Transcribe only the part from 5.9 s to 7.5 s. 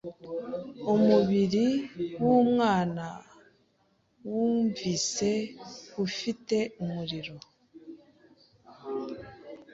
ufite umuriro.